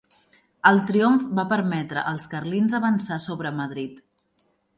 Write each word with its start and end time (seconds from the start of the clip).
El 0.69 0.79
triomf 0.91 1.27
va 1.39 1.45
permetre 1.51 2.05
als 2.13 2.25
carlins 2.33 2.75
avançar 2.79 3.19
sobre 3.27 3.53
Madrid. 3.61 4.03